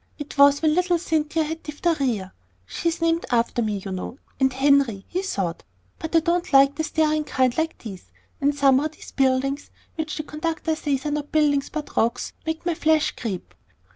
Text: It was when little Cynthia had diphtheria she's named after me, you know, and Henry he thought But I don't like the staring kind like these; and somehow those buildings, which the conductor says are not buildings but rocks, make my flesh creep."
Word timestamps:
It 0.17 0.35
was 0.35 0.63
when 0.63 0.73
little 0.73 0.97
Cynthia 0.97 1.43
had 1.43 1.61
diphtheria 1.61 2.33
she's 2.65 3.01
named 3.01 3.23
after 3.29 3.61
me, 3.61 3.83
you 3.85 3.91
know, 3.91 4.17
and 4.39 4.51
Henry 4.51 5.05
he 5.07 5.21
thought 5.21 5.61
But 5.99 6.15
I 6.15 6.21
don't 6.21 6.51
like 6.51 6.73
the 6.73 6.83
staring 6.83 7.23
kind 7.23 7.55
like 7.55 7.77
these; 7.77 8.05
and 8.41 8.55
somehow 8.55 8.87
those 8.87 9.11
buildings, 9.11 9.69
which 9.97 10.17
the 10.17 10.23
conductor 10.23 10.75
says 10.75 11.05
are 11.05 11.11
not 11.11 11.31
buildings 11.31 11.69
but 11.69 11.95
rocks, 11.95 12.33
make 12.47 12.65
my 12.65 12.73
flesh 12.73 13.11
creep." 13.11 13.53